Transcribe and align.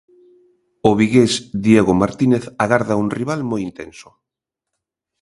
O 0.89 0.91
vigués 0.99 1.31
Diego 1.65 1.93
Martínez 2.01 2.43
agarda 2.65 2.99
un 3.03 3.07
rival 3.17 3.39
moi 3.49 3.61
intenso. 3.69 4.09